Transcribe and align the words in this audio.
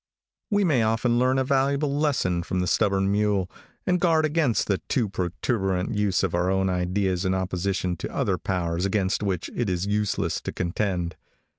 We 0.49 0.63
may 0.63 0.81
often 0.81 1.19
learn 1.19 1.37
a 1.37 1.43
valuable 1.43 1.93
lesson 1.95 2.41
from 2.41 2.59
the 2.59 2.65
stubborn 2.65 3.11
mule, 3.11 3.51
and 3.85 3.99
guard 3.99 4.25
against 4.25 4.65
the 4.65 4.79
too 4.89 5.07
protruberant 5.07 5.93
use 5.93 6.23
of 6.23 6.33
our 6.33 6.49
own 6.49 6.69
ideas 6.71 7.23
in 7.23 7.35
opposition 7.35 7.95
to 7.97 8.11
other 8.11 8.39
powers 8.39 8.83
against 8.83 9.21
which 9.21 9.51
it 9.53 9.69
is 9.69 9.85
useless 9.85 10.41
to 10.41 10.51
contend. 10.51 11.17